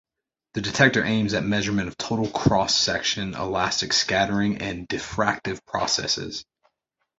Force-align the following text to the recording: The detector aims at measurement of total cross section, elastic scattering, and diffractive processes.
The 0.55 0.61
detector 0.61 1.05
aims 1.05 1.35
at 1.35 1.43
measurement 1.43 1.87
of 1.87 1.95
total 1.95 2.27
cross 2.27 2.73
section, 2.73 3.35
elastic 3.35 3.93
scattering, 3.93 4.57
and 4.57 4.87
diffractive 4.89 5.63
processes. 5.63 6.43